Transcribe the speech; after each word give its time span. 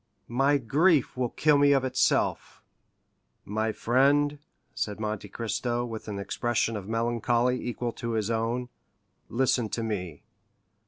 "My 0.33 0.57
grief 0.57 1.15
will 1.15 1.29
kill 1.29 1.59
me 1.59 1.73
of 1.73 1.85
itself." 1.85 2.63
"My 3.45 3.71
friend," 3.71 4.39
said 4.73 4.99
Monte 4.99 5.29
Cristo, 5.29 5.85
with 5.85 6.07
an 6.07 6.17
expression 6.17 6.75
of 6.75 6.89
melancholy 6.89 7.63
equal 7.63 7.91
to 8.01 8.13
his 8.13 8.31
own, 8.31 8.69
"listen 9.29 9.69
to 9.69 9.83
me. 9.83 10.23